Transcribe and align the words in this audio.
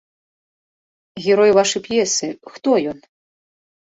Герой 1.25 1.51
вашай 1.59 1.83
п'есы, 1.87 2.29
хто 2.53 2.69
ён? 2.95 3.03